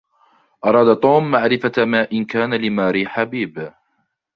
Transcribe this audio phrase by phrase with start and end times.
[0.65, 3.71] أراد توم معرفة ما إن كان لِماري حبيب.